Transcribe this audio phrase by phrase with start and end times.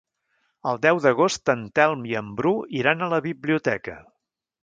[0.69, 3.99] El deu d'agost en Telm i en Bru iran a la biblioteca.